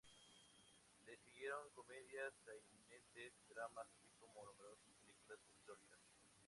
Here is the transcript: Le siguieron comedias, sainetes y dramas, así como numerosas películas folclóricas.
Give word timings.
Le 1.05 1.15
siguieron 1.15 1.69
comedias, 1.75 2.33
sainetes 2.43 3.33
y 3.45 3.53
dramas, 3.53 3.85
así 4.01 4.09
como 4.19 4.43
numerosas 4.45 4.89
películas 4.97 5.39
folclóricas. 5.45 5.99